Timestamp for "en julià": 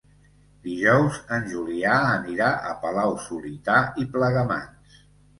1.35-1.97